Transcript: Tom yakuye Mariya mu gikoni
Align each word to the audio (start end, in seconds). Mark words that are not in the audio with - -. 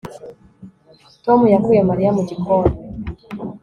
Tom 1.25 1.39
yakuye 1.53 1.81
Mariya 1.89 2.11
mu 2.17 2.21
gikoni 2.29 2.71